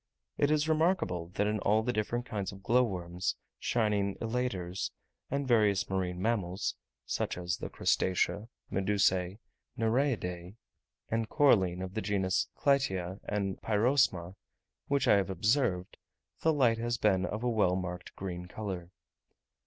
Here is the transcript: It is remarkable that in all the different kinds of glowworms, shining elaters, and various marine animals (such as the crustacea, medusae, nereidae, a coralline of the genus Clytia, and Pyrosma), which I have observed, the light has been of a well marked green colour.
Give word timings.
It 0.35 0.49
is 0.49 0.67
remarkable 0.67 1.27
that 1.35 1.45
in 1.45 1.59
all 1.59 1.83
the 1.83 1.93
different 1.93 2.25
kinds 2.25 2.51
of 2.51 2.63
glowworms, 2.63 3.35
shining 3.59 4.15
elaters, 4.19 4.89
and 5.29 5.47
various 5.47 5.91
marine 5.91 6.25
animals 6.25 6.73
(such 7.05 7.37
as 7.37 7.57
the 7.57 7.69
crustacea, 7.69 8.49
medusae, 8.71 9.37
nereidae, 9.77 10.55
a 11.11 11.25
coralline 11.27 11.83
of 11.83 11.93
the 11.93 12.01
genus 12.01 12.47
Clytia, 12.57 13.19
and 13.25 13.61
Pyrosma), 13.61 14.33
which 14.87 15.07
I 15.07 15.17
have 15.17 15.29
observed, 15.29 15.97
the 16.39 16.51
light 16.51 16.79
has 16.79 16.97
been 16.97 17.23
of 17.27 17.43
a 17.43 17.47
well 17.51 17.75
marked 17.75 18.15
green 18.15 18.47
colour. 18.47 18.89